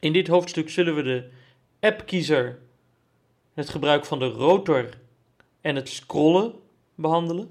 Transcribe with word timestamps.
In 0.00 0.12
dit 0.12 0.28
hoofdstuk 0.28 0.70
zullen 0.70 0.94
we 0.94 1.02
de 1.02 1.28
appkiezer, 1.80 2.58
het 3.54 3.68
gebruik 3.68 4.04
van 4.04 4.18
de 4.18 4.28
rotor 4.28 4.88
en 5.60 5.76
het 5.76 5.88
scrollen 5.88 6.52
behandelen. 6.94 7.50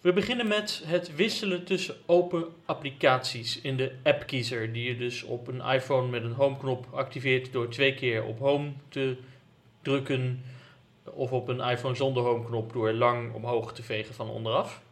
We 0.00 0.12
beginnen 0.12 0.48
met 0.48 0.82
het 0.84 1.14
wisselen 1.14 1.64
tussen 1.64 1.96
open 2.06 2.44
applicaties 2.64 3.60
in 3.60 3.76
de 3.76 3.92
appkiezer, 4.02 4.72
die 4.72 4.84
je 4.84 4.96
dus 4.96 5.22
op 5.22 5.48
een 5.48 5.60
iPhone 5.60 6.08
met 6.08 6.24
een 6.24 6.32
home-knop 6.32 6.86
activeert 6.92 7.52
door 7.52 7.68
twee 7.68 7.94
keer 7.94 8.24
op 8.24 8.38
home 8.38 8.72
te 8.88 9.16
drukken, 9.82 10.44
of 11.04 11.32
op 11.32 11.48
een 11.48 11.60
iPhone 11.60 11.94
zonder 11.94 12.22
home-knop 12.22 12.72
door 12.72 12.92
lang 12.92 13.34
omhoog 13.34 13.72
te 13.72 13.82
vegen 13.82 14.14
van 14.14 14.28
onderaf. 14.28 14.82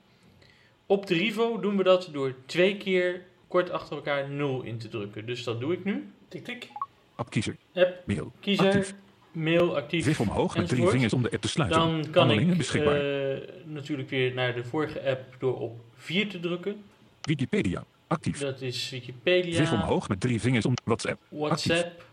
Op 0.86 1.06
de 1.06 1.14
Rivo 1.14 1.60
doen 1.60 1.76
we 1.76 1.82
dat 1.82 2.08
door 2.12 2.34
twee 2.46 2.76
keer 2.76 3.26
kort 3.46 3.70
achter 3.70 3.96
elkaar 3.96 4.30
0 4.30 4.62
in 4.62 4.79
te 4.79 4.88
drukken. 4.88 5.26
Dus 5.26 5.45
dat 5.45 5.60
doe 5.60 5.72
ik 5.72 5.84
nu. 5.84 6.12
Tik 6.29 6.45
tik. 6.45 6.68
Appkiezer. 7.14 7.56
App 7.75 8.07
Mail. 8.07 8.32
kiezer, 8.40 8.66
Actief. 8.66 8.94
mail 9.32 9.76
actief. 9.76 10.04
Veeg 10.04 10.21
omhoog 10.21 10.57
met 10.57 10.68
drie 10.68 10.86
vingers 10.89 11.12
om 11.12 11.22
de 11.22 11.30
app 11.30 11.43
te 11.43 11.48
sluiten. 11.48 11.79
Dan 11.80 12.00
kan 12.11 12.22
Handelingen 12.22 12.53
ik 12.53 12.58
beschikbaar. 12.58 13.30
eh, 13.32 13.39
natuurlijk 13.64 14.11
weer 14.11 14.34
naar 14.34 14.54
de 14.54 14.64
vorige 14.64 15.03
app 15.11 15.36
door 15.39 15.58
op 15.61 15.80
4 15.96 16.29
te 16.29 16.40
drukken. 16.40 16.82
Wikipedia. 17.22 17.84
Actief. 18.06 18.39
Dat 18.39 18.61
is 18.61 18.90
Wikipedia, 18.90 19.56
Veeg 19.56 19.72
omhoog 19.72 20.08
met 20.08 20.20
drie 20.20 20.40
vingers 20.40 20.67
om 20.67 20.75
WhatsApp. 20.84 21.20
WhatsApp. 21.29 22.04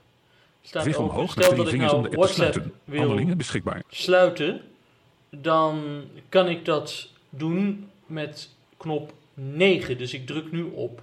Staat 0.61 0.83
Veeg 0.83 0.95
open. 0.95 1.09
omhoog 1.13 1.35
met 1.35 1.45
drie 1.49 1.65
vingers 1.67 1.93
om 1.93 2.01
nou 2.01 2.11
de 2.11 2.17
app 2.17 2.27
te 2.27 2.33
WhatsApp 2.35 2.53
sluiten. 2.53 2.73
wil 2.83 2.99
Handelingen 2.99 3.37
beschikbaar. 3.37 3.83
sluiten, 3.87 4.61
dan 5.29 6.03
kan 6.29 6.49
ik 6.49 6.65
dat 6.65 7.11
doen 7.29 7.89
met 8.05 8.49
knop 8.77 9.13
9. 9.33 9.97
Dus 9.97 10.13
ik 10.13 10.25
druk 10.27 10.51
nu 10.51 10.63
op 10.63 11.01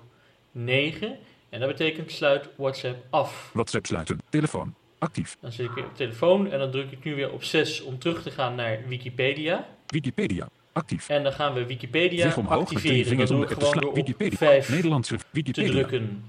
9 0.50 1.18
en 1.52 1.60
dat 1.60 1.68
betekent 1.68 2.10
sluit 2.10 2.48
WhatsApp 2.56 3.04
af. 3.10 3.50
WhatsApp 3.52 3.86
sluiten. 3.86 4.18
Telefoon. 4.28 4.74
Actief. 4.98 5.36
Dan 5.40 5.52
zit 5.52 5.66
ik 5.66 5.72
weer 5.72 5.84
op 5.84 5.96
telefoon 5.96 6.50
en 6.50 6.58
dan 6.58 6.70
druk 6.70 6.90
ik 6.90 7.04
nu 7.04 7.14
weer 7.14 7.32
op 7.32 7.44
6 7.44 7.82
om 7.82 7.98
terug 7.98 8.22
te 8.22 8.30
gaan 8.30 8.54
naar 8.54 8.78
Wikipedia. 8.86 9.68
Wikipedia. 9.86 10.48
Actief. 10.72 11.08
En 11.08 11.22
dan 11.22 11.32
gaan 11.32 11.54
we 11.54 11.66
Wikipedia 11.66 12.34
omhoog 12.36 12.60
activeren. 12.60 13.16
Dat 13.16 13.30
om 13.30 13.36
doe 13.36 13.44
ik 13.44 13.48
te 13.48 13.54
gewoon 13.54 13.72
door 13.72 13.82
sluiten. 13.82 13.88
op 13.88 13.94
Wikipedia. 13.94 14.36
5 14.36 14.68
Nederlandse 14.68 15.16
te 15.16 15.24
Wikipedia. 15.30 15.70
drukken. 15.72 16.24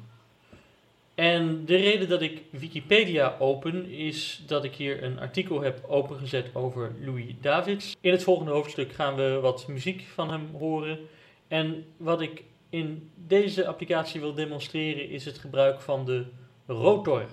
En 1.16 1.66
de 1.66 1.76
reden 1.76 2.10
dat 2.10 2.22
ik 2.22 2.42
Wikipedia 2.50 3.36
open 3.40 3.90
is 3.90 4.44
dat 4.48 4.64
ik 4.64 4.76
hier 4.76 5.04
een 5.04 5.20
artikel 5.20 5.62
heb 5.62 5.84
opengezet 5.88 6.50
over 6.54 6.96
Louis 7.00 7.26
Davids. 7.42 7.96
In 8.02 8.12
het 8.12 8.24
volgende 8.24 8.52
hoofdstuk 8.52 8.94
gaan 8.94 9.16
we 9.16 9.40
wat 9.42 9.68
muziek 9.68 10.06
van 10.14 10.32
hem 10.32 10.50
horen. 10.58 11.00
En 11.48 11.86
wat 11.98 12.22
ik 12.22 12.44
in 12.74 13.12
deze 13.16 13.68
applicatie 13.68 14.20
wil 14.20 14.34
demonstreren 14.34 15.10
is 15.10 15.26
het 15.26 15.38
gebruik 15.38 15.82
van 15.82 16.06
de 16.06 16.26
rotor. 16.68 17.26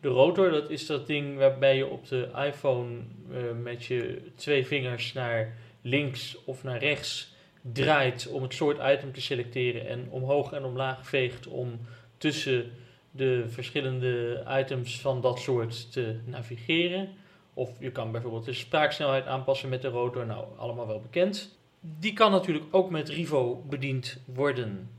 De 0.00 0.08
rotor, 0.08 0.50
dat 0.50 0.70
is 0.70 0.86
dat 0.86 1.06
ding 1.06 1.38
waarbij 1.38 1.76
je 1.76 1.86
op 1.86 2.08
de 2.08 2.28
iPhone 2.46 2.98
eh, 3.32 3.40
met 3.62 3.84
je 3.84 4.22
twee 4.34 4.66
vingers 4.66 5.12
naar 5.12 5.56
links 5.82 6.44
of 6.44 6.62
naar 6.62 6.78
rechts 6.78 7.34
draait 7.72 8.28
om 8.28 8.42
het 8.42 8.54
soort 8.54 8.78
item 8.82 9.12
te 9.12 9.20
selecteren 9.20 9.88
en 9.88 10.06
omhoog 10.10 10.52
en 10.52 10.64
omlaag 10.64 11.06
veegt 11.06 11.46
om 11.46 11.80
tussen 12.16 12.70
de 13.10 13.44
verschillende 13.48 14.44
items 14.48 15.00
van 15.00 15.20
dat 15.20 15.38
soort 15.38 15.92
te 15.92 16.18
navigeren. 16.24 17.08
Of 17.54 17.70
je 17.78 17.90
kan 17.90 18.12
bijvoorbeeld 18.12 18.44
de 18.44 18.52
spraaksnelheid 18.52 19.26
aanpassen 19.26 19.68
met 19.68 19.82
de 19.82 19.88
rotor, 19.88 20.26
nou 20.26 20.44
allemaal 20.56 20.86
wel 20.86 21.00
bekend. 21.00 21.58
Die 21.80 22.12
kan 22.12 22.30
natuurlijk 22.30 22.66
ook 22.70 22.90
met 22.90 23.08
Rivo 23.08 23.64
bediend 23.68 24.18
worden. 24.24 24.90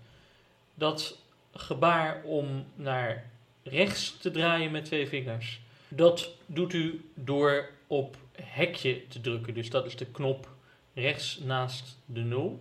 Dat 0.73 1.17
gebaar 1.53 2.23
om 2.23 2.66
naar 2.75 3.30
rechts 3.63 4.17
te 4.17 4.31
draaien 4.31 4.72
met 4.72 4.85
twee 4.85 5.07
vingers, 5.07 5.61
dat 5.88 6.35
doet 6.45 6.73
u 6.73 7.02
door 7.13 7.69
op 7.88 8.17
hekje 8.31 9.07
te 9.07 9.22
drukken. 9.22 9.53
Dus 9.53 9.69
dat 9.69 9.85
is 9.85 9.95
de 9.95 10.05
knop 10.05 10.50
rechts 10.94 11.39
naast 11.39 11.97
de 12.06 12.22
0. 12.22 12.59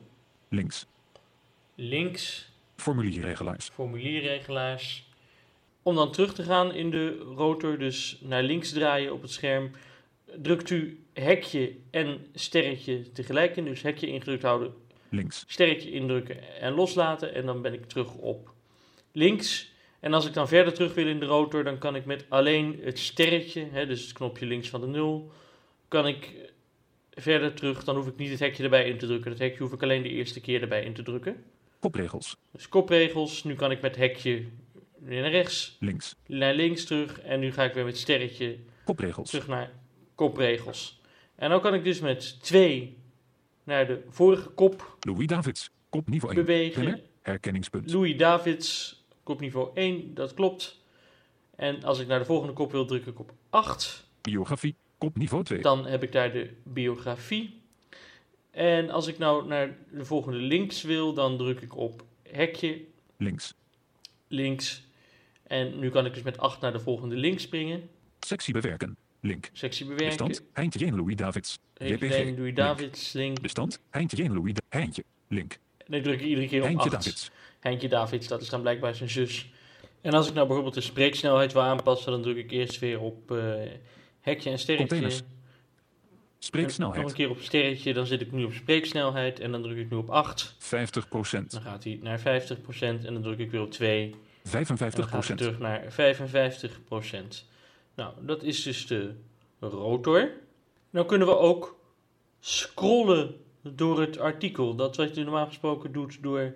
Links. 0.49 0.87
Links 1.75 2.49
Formulierregelaars. 2.77 3.69
formulierregelaars. 3.69 5.07
Om 5.83 5.95
dan 5.95 6.13
terug 6.13 6.35
te 6.35 6.43
gaan 6.43 6.75
in 6.75 6.91
de 6.91 7.17
rotor, 7.17 7.79
dus 7.79 8.19
naar 8.21 8.43
links 8.43 8.73
draaien 8.73 9.13
op 9.13 9.23
het 9.23 9.31
scherm, 9.31 9.71
drukt 10.37 10.71
u 10.71 11.05
hekje 11.13 11.77
en 11.91 12.27
sterretje 12.35 13.13
tegelijk 13.13 13.57
in. 13.57 13.65
Dus 13.65 13.83
hekje 13.83 14.07
ingedrukt 14.07 14.43
houden, 14.43 14.73
Links. 15.09 15.45
sterretje 15.47 15.91
indrukken 15.91 16.61
en 16.61 16.73
loslaten. 16.73 17.35
En 17.35 17.47
dan 17.47 17.63
ben 17.63 17.73
ik 17.73 17.85
terug 17.87 18.15
op 18.15 18.53
links. 19.13 19.73
En 20.01 20.15
als 20.15 20.27
ik 20.27 20.35
dan 20.35 20.49
verder 20.49 20.73
terug 20.75 20.95
wil 20.95 21.07
in 21.07 21.21
de 21.21 21.27
rotor, 21.27 21.65
dan 21.65 21.79
kan 21.79 21.97
ik 21.97 22.05
met 22.05 22.25
alleen 22.29 22.81
het 22.83 22.99
sterretje, 22.99 23.69
hè, 23.73 23.87
dus 23.87 24.03
het 24.03 24.13
knopje 24.13 24.47
links 24.47 24.69
van 24.69 24.81
de 24.81 24.87
0, 24.87 25.33
kan 25.89 26.07
ik 26.07 26.35
verder 27.11 27.55
terug. 27.55 27.85
Dan 27.85 27.97
hoef 27.97 28.07
ik 28.07 28.17
niet 28.17 28.31
het 28.31 28.39
hekje 28.41 28.63
erbij 28.65 28.89
in 28.89 28.99
te 28.99 29.07
drukken. 29.07 29.31
Het 29.31 29.41
hekje 29.41 29.59
hoef 29.63 29.73
ik 29.73 29.83
alleen 29.83 30.03
de 30.03 30.09
eerste 30.09 30.41
keer 30.41 30.63
erbij 30.63 30.85
in 30.85 30.93
te 30.95 31.03
drukken. 31.03 31.45
Kopregels. 31.79 32.37
Dus 32.53 32.69
kopregels. 32.69 33.45
Nu 33.45 33.55
kan 33.55 33.71
ik 33.71 33.81
met 33.81 33.97
hekje 33.97 34.45
weer 34.99 35.21
naar 35.23 35.31
rechts, 35.31 35.77
Links. 35.81 36.15
naar 36.27 36.55
links 36.55 36.85
terug. 36.85 37.21
En 37.21 37.41
nu 37.41 37.53
ga 37.53 37.65
ik 37.65 37.75
weer 37.75 37.85
met 37.85 37.97
sterretje 37.99 38.57
Kopregels. 38.85 39.31
terug 39.31 39.47
naar 39.49 39.71
kopregels. 40.19 41.01
En 41.35 41.51
dan 41.51 41.61
kan 41.61 41.75
ik 41.75 41.85
dus 41.85 42.01
met 42.01 42.43
2 42.43 42.97
naar 43.65 43.87
de 43.87 44.03
vorige 44.09 44.49
kop 44.49 44.97
Louis 45.01 45.27
Davids. 45.27 45.71
Kop 45.89 46.09
niveau 46.09 46.35
1. 46.35 46.45
bewegen. 46.45 47.01
Herkenningspunt. 47.23 47.93
Louis 47.93 48.17
Davids, 48.17 49.03
kopniveau 49.23 49.71
1, 49.75 50.15
dat 50.15 50.35
klopt. 50.35 50.81
En 51.57 51.83
als 51.85 51.99
ik 51.99 52.07
naar 52.07 52.19
de 52.19 52.25
volgende 52.25 52.53
kop 52.53 52.73
wil, 52.73 52.85
druk 52.87 53.07
ik 53.07 53.19
op 53.19 53.33
8. 53.51 54.07
Biografie. 54.21 54.75
Kop 54.99 55.17
niveau 55.17 55.45
2. 55.45 55.61
Dan 55.61 55.87
heb 55.87 56.03
ik 56.03 56.13
daar 56.13 56.33
de 56.33 56.51
biografie. 56.63 57.61
En 58.51 58.91
als 58.91 59.07
ik 59.07 59.19
nou 59.19 59.47
naar 59.47 59.77
de 59.91 60.05
volgende 60.05 60.39
links 60.39 60.83
wil, 60.83 61.15
dan 61.15 61.37
druk 61.37 61.61
ik 61.61 61.77
op 61.77 62.05
hekje 62.23 62.81
Links. 63.17 63.55
links. 64.29 64.87
En 65.43 65.79
nu 65.79 65.91
kan 65.91 66.07
ik 66.07 66.15
dus 66.15 66.23
met 66.23 66.39
8 66.39 66.61
naar 66.61 66.73
de 66.73 66.81
volgende 66.81 67.17
link 67.17 67.39
springen. 67.39 67.89
Sectie 68.21 68.53
bewerken. 68.53 68.97
Link. 69.21 69.51
Sectie 69.53 69.87
bewerken. 69.87 70.27
Bestand. 70.27 70.43
Heintje 70.53 70.79
Jane 70.79 70.97
Louis 70.97 71.17
Davids. 71.17 71.59
JPG. 71.77 72.37
Louis. 72.39 72.55
Davids 72.55 73.13
link. 73.13 73.41
Bestand. 73.41 73.81
Heintje 73.91 74.17
Jane 74.17 74.35
Louis 74.35 74.53
Da- 74.55 74.79
Heintje. 74.79 75.05
Link. 75.29 75.59
En 75.87 75.93
ik 75.95 76.03
druk 76.03 76.21
iedere 76.21 76.47
keer 76.49 76.59
op 76.61 76.67
Heintje 76.67 76.91
8. 76.91 76.93
Davids. 77.05 77.31
Heintje 77.61 77.89
Davids, 77.89 78.29
dat 78.29 78.43
is 78.43 78.49
dan 78.49 78.61
blijkbaar 78.61 78.95
zijn 78.95 79.11
zus. 79.11 79.51
En 80.01 80.13
als 80.13 80.29
ik 80.29 80.35
nou 80.35 80.47
bijvoorbeeld 80.47 80.75
de 80.75 80.81
spreeksnelheid 80.81 81.53
wil 81.53 81.63
aanpassen, 81.63 82.13
dan 82.13 82.23
druk 82.23 82.37
ik 82.37 82.51
eerst 82.51 82.79
weer 82.79 83.01
op 83.01 83.31
eh, 83.31 83.55
hekje 84.21 84.51
en 84.51 84.59
sterretje. 84.59 84.87
Containers. 84.89 85.19
En 85.19 85.25
Nog 85.25 85.37
een 86.39 86.45
Spreeksnelheid. 86.45 87.13
keer 87.13 87.31
op 87.31 87.41
sterretje, 87.41 87.93
dan 87.95 88.07
zit 88.07 88.21
ik 88.21 88.33
nu 88.33 88.45
op 88.45 88.53
spreeksnelheid 88.53 89.41
en 89.41 89.53
dan 89.53 89.63
druk 89.63 89.77
ik 89.77 89.91
nu 89.91 89.97
op 89.97 90.11
8. 90.11 90.55
50%. 90.59 91.51
Dan 91.51 91.63
gaat 91.63 91.85
hij 91.85 91.99
naar 92.03 92.19
50% 92.21 92.25
en 92.81 93.13
dan 93.13 93.23
druk 93.23 93.39
ik 93.39 93.51
weer 93.51 93.61
op 93.61 93.71
2. 93.71 94.03
En 94.53 94.65
dan 94.67 94.79
gaat 94.79 94.79
hij 94.79 95.33
55%. 95.33 95.35
terug 95.39 95.59
naar 95.59 95.93
55%. 95.93 97.45
Nou, 97.99 98.13
dat 98.21 98.43
is 98.43 98.63
dus 98.63 98.87
de 98.87 99.15
rotor. 99.61 100.31
Nou 100.91 101.07
kunnen 101.07 101.27
we 101.27 101.37
ook 101.37 101.79
scrollen 102.41 103.35
door 103.63 104.01
het 104.01 104.19
artikel. 104.19 104.75
Dat 104.75 104.97
wat 104.97 105.15
je 105.15 105.25
normaal 105.25 105.47
gesproken 105.47 105.93
doet 105.93 106.23
door 106.23 106.55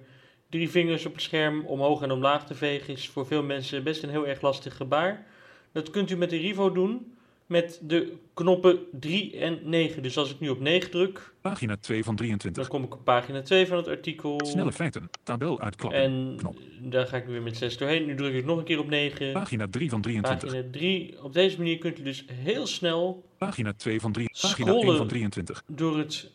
drie 0.50 0.70
vingers 0.70 1.06
op 1.06 1.12
het 1.12 1.22
scherm 1.22 1.66
omhoog 1.66 2.02
en 2.02 2.10
omlaag 2.10 2.46
te 2.46 2.54
vegen, 2.54 2.94
is 2.94 3.08
voor 3.08 3.26
veel 3.26 3.42
mensen 3.42 3.84
best 3.84 4.02
een 4.02 4.10
heel 4.10 4.26
erg 4.26 4.40
lastig 4.40 4.76
gebaar. 4.76 5.26
Dat 5.72 5.90
kunt 5.90 6.10
u 6.10 6.16
met 6.16 6.30
de 6.30 6.36
Rivo 6.36 6.72
doen 6.72 7.14
met 7.52 7.80
de 7.82 8.12
knoppen 8.34 8.78
3 8.92 9.36
en 9.36 9.58
9. 9.64 10.02
Dus 10.02 10.18
als 10.18 10.30
ik 10.30 10.40
nu 10.40 10.48
op 10.48 10.60
9 10.60 10.90
druk, 10.90 11.32
Pagina 11.40 11.76
2 11.76 12.04
van 12.04 12.16
dan 12.16 12.26
23. 12.26 12.68
kom 12.68 12.84
ik 12.84 12.94
op 12.94 13.04
pagina 13.04 13.42
2 13.42 13.66
van 13.66 13.76
het 13.76 13.88
artikel. 13.88 14.40
Snelle 14.44 14.72
feiten. 14.72 15.10
Tabel 15.22 15.60
uitklappen. 15.60 16.00
En 16.00 16.34
Knop. 16.36 16.56
daar 16.80 17.06
ga 17.06 17.16
ik 17.16 17.26
weer 17.26 17.42
met 17.42 17.56
6 17.56 17.76
doorheen. 17.76 18.06
Nu 18.06 18.16
druk 18.16 18.34
ik 18.34 18.44
nog 18.44 18.58
een 18.58 18.64
keer 18.64 18.78
op 18.78 18.88
9. 18.88 19.32
Pagina 19.32 19.66
3 19.70 19.90
van 19.90 20.00
23. 20.00 20.50
Pagina 20.50 20.70
3. 20.70 21.22
Op 21.22 21.32
deze 21.32 21.56
manier 21.56 21.78
kunt 21.78 21.98
u 21.98 22.02
dus 22.02 22.24
heel 22.32 22.66
snel 22.66 23.24
Pagina 23.38 23.72
2 23.72 24.00
van 24.00 24.12
3. 24.12 24.30
Pagina 24.40 24.50
Scrollen. 24.50 24.88
1 24.88 24.96
van 24.96 25.08
23. 25.08 25.62
door 25.66 25.98
het 25.98 26.30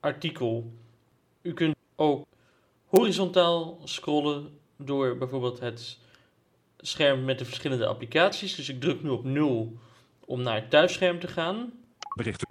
artikel. 0.00 0.72
U 1.42 1.52
kunt 1.52 1.74
ook 1.96 2.26
horizontaal 2.86 3.80
scrollen 3.84 4.48
door 4.76 5.18
bijvoorbeeld 5.18 5.60
het 5.60 5.98
scherm 6.78 7.24
met 7.24 7.38
de 7.38 7.44
verschillende 7.44 7.86
applicaties. 7.86 8.54
Dus 8.54 8.68
ik 8.68 8.80
druk 8.80 9.02
nu 9.02 9.08
op 9.08 9.24
0 9.24 9.78
om 10.28 10.42
naar 10.42 10.54
het 10.54 10.70
thuisscherm 10.70 11.20
te 11.20 11.28
gaan. 11.28 11.72
Berichten. 12.16 12.46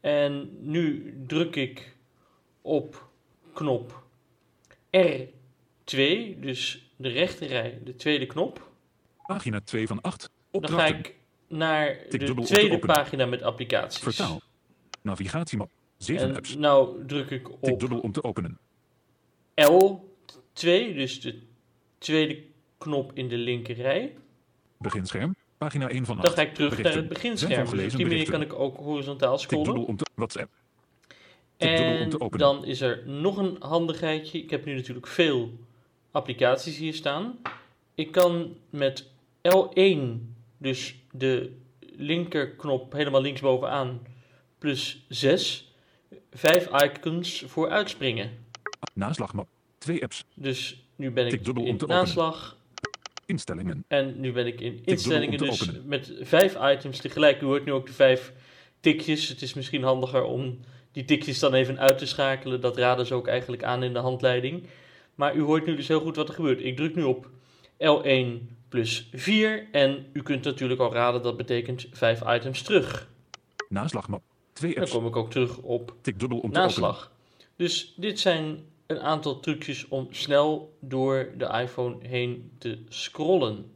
En 0.00 0.50
nu 0.60 1.14
druk 1.26 1.56
ik 1.56 1.96
op 2.62 3.08
knop 3.52 4.02
R2, 4.96 6.38
dus 6.40 6.90
de 6.96 7.08
rechterrij, 7.08 7.80
de 7.84 7.96
tweede 7.96 8.26
knop. 8.26 8.70
Pagina 9.26 9.60
2 9.60 9.86
van 9.86 10.00
8. 10.00 10.30
Dan 10.50 10.68
ga 10.68 10.86
ik 10.86 11.14
naar 11.48 11.98
Tik 12.08 12.26
de 12.26 12.42
tweede 12.42 12.78
pagina 12.78 13.26
met 13.26 13.42
applicaties. 13.42 14.02
Vertaal. 14.02 14.40
Navigatiemap. 15.02 15.70
7 15.96 16.28
En 16.28 16.36
apps. 16.36 16.54
nou 16.56 17.06
druk 17.06 17.30
ik 17.30 17.44
Tik 17.44 17.72
op 17.72 17.80
dubbel 17.80 18.00
om 18.00 18.12
te 18.12 18.22
openen. 18.22 18.58
L2, 19.60 20.60
dus 20.94 21.20
de 21.20 21.42
tweede 21.98 22.42
knop 22.78 23.12
in 23.14 23.28
de 23.28 23.36
linkerrij. 23.36 24.16
Beginscherm. 24.78 25.36
Pagina 25.58 25.88
1 25.88 26.04
van 26.04 26.18
8. 26.18 26.26
Dan 26.26 26.36
ga 26.36 26.42
ik 26.42 26.54
terug 26.54 26.82
naar 26.82 26.94
het 26.94 27.08
beginscherm. 27.08 27.70
Dus 27.70 27.92
op 27.92 27.96
die 27.98 28.06
manier 28.06 28.30
kan 28.30 28.42
ik 28.42 28.52
ook 28.52 28.76
horizontaal 28.76 29.38
scrollen. 29.38 29.86
om 29.86 29.96
te 29.96 30.06
WhatsApp. 30.14 30.50
Om 31.58 31.66
En 31.68 32.10
te 32.10 32.28
dan 32.30 32.64
is 32.64 32.80
er 32.80 33.02
nog 33.06 33.36
een 33.36 33.56
handigheidje. 33.60 34.38
Ik 34.38 34.50
heb 34.50 34.64
nu 34.64 34.74
natuurlijk 34.74 35.06
veel 35.06 35.52
applicaties 36.10 36.76
hier 36.76 36.94
staan. 36.94 37.38
Ik 37.94 38.12
kan 38.12 38.56
met 38.70 39.06
L1, 39.48 39.98
dus 40.58 40.94
de 41.10 41.52
linkerknop 41.96 42.92
helemaal 42.92 43.20
linksbovenaan, 43.20 44.00
plus 44.58 45.04
6, 45.08 45.72
vijf 46.32 46.68
icons 46.82 47.44
voor 47.46 47.70
uitspringen. 47.70 48.30
Naslagmap. 48.92 49.48
Twee 49.78 50.02
apps. 50.02 50.24
Dus 50.34 50.84
nu 50.96 51.10
ben 51.10 51.26
ik 51.26 51.46
in 51.46 51.80
naslag 51.86 52.56
Instellingen. 53.26 53.84
en 53.88 54.20
nu 54.20 54.32
ben 54.32 54.46
ik 54.46 54.60
in 54.60 54.80
instellingen. 54.84 55.38
Dus 55.38 55.62
openen. 55.62 55.82
met 55.88 56.12
vijf 56.20 56.56
items 56.60 56.98
tegelijk. 56.98 57.40
U 57.40 57.44
hoort 57.44 57.64
nu 57.64 57.72
ook 57.72 57.86
de 57.86 57.92
vijf 57.92 58.32
tikjes. 58.80 59.28
Het 59.28 59.42
is 59.42 59.54
misschien 59.54 59.82
handiger 59.82 60.22
om 60.22 60.58
die 60.92 61.04
tikjes 61.04 61.38
dan 61.38 61.54
even 61.54 61.78
uit 61.78 61.98
te 61.98 62.06
schakelen. 62.06 62.60
Dat 62.60 62.76
raden 62.76 63.06
ze 63.06 63.14
ook 63.14 63.26
eigenlijk 63.26 63.64
aan 63.64 63.82
in 63.82 63.92
de 63.92 63.98
handleiding. 63.98 64.66
Maar 65.14 65.34
u 65.36 65.40
hoort 65.42 65.66
nu 65.66 65.76
dus 65.76 65.88
heel 65.88 66.00
goed 66.00 66.16
wat 66.16 66.28
er 66.28 66.34
gebeurt. 66.34 66.64
Ik 66.64 66.76
druk 66.76 66.94
nu 66.94 67.02
op 67.02 67.28
L1 67.84 68.26
plus 68.68 69.08
4 69.12 69.68
en 69.72 70.06
u 70.12 70.22
kunt 70.22 70.44
natuurlijk 70.44 70.80
al 70.80 70.92
raden 70.92 71.22
dat 71.22 71.36
betekent 71.36 71.86
vijf 71.92 72.20
items 72.26 72.62
terug. 72.62 73.08
Naslagmap. 73.68 74.22
Twee 74.52 74.72
Dan 74.72 74.82
apps. 74.82 74.92
kom 74.94 75.06
ik 75.06 75.16
ook 75.16 75.30
terug 75.30 75.58
op 75.58 75.94
Tik 76.00 76.18
dubbel 76.20 76.38
om 76.38 76.52
te 76.52 76.58
openen. 76.60 76.66
naslag. 76.80 77.12
Dus 77.56 77.94
dit 77.96 78.20
zijn 78.20 78.58
een 78.86 79.00
aantal 79.00 79.40
trucjes 79.40 79.88
om 79.88 80.06
snel 80.10 80.76
door 80.80 81.32
de 81.36 81.44
iPhone 81.44 81.96
heen 82.06 82.52
te 82.58 82.84
scrollen. 82.88 83.75